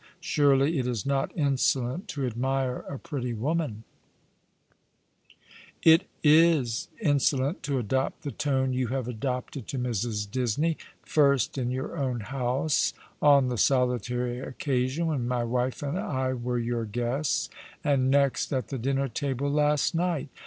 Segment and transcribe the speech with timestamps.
[0.19, 3.83] Surely it is not insolent to admire a pretty woman?""
[5.83, 10.31] It is insolent to adopt the tone you have adopted to IMrs.
[10.31, 10.75] Disney—
[11.05, 16.57] first in your own house— on the solitary occasion when my wife and I were
[16.57, 17.51] your guests—
[17.83, 20.29] and next at the dinner table last night.